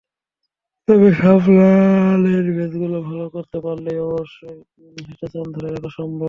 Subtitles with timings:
[0.87, 4.59] তবে সামনের ম্যাচগুলোয় ভালো করতে পারলে অবশ্যই
[4.97, 6.19] শীর্ষস্থান ধরে রাখা সম্ভব।